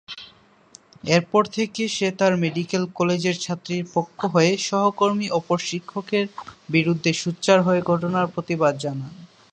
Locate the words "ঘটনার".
7.91-8.27